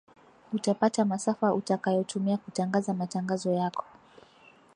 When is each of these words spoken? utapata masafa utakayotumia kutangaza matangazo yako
utapata 0.53 1.05
masafa 1.05 1.53
utakayotumia 1.53 2.37
kutangaza 2.37 2.93
matangazo 2.93 3.51
yako 3.53 3.83